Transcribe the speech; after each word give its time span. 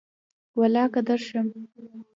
ولاکه 0.59 0.99
درشم 1.07 1.47